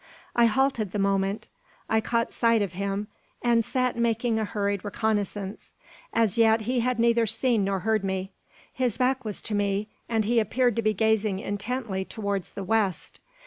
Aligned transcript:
I 0.35 0.45
halted 0.47 0.93
the 0.93 0.97
moment 0.97 1.47
I 1.87 2.01
caught 2.01 2.31
sight 2.31 2.63
of 2.63 2.71
him, 2.73 3.07
and 3.43 3.63
sat 3.63 3.95
making 3.95 4.39
a 4.39 4.45
hurried 4.45 4.83
reconnaissance. 4.83 5.73
As 6.11 6.39
yet 6.39 6.61
he 6.61 6.79
had 6.79 6.97
neither 6.97 7.27
seen 7.27 7.63
nor 7.65 7.81
heard 7.81 8.03
me. 8.03 8.31
His 8.73 8.97
back 8.97 9.23
was 9.23 9.43
to 9.43 9.53
me, 9.53 9.89
and 10.09 10.25
he 10.25 10.39
appeared 10.39 10.75
to 10.77 10.81
be 10.81 10.95
gazing 10.95 11.37
intently 11.37 12.03
towards 12.03 12.49
the 12.49 12.63
west. 12.63 13.19